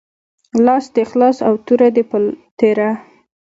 [0.65, 2.03] لاس دي خلاص او توره دي
[2.59, 2.89] تیره